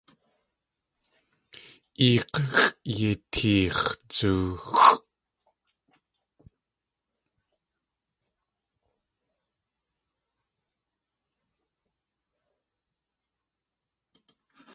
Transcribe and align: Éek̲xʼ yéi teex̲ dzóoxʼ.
Éek̲xʼ 2.07 2.75
yéi 2.95 3.13
teex̲ 3.31 3.79
dzóoxʼ. 4.09 4.81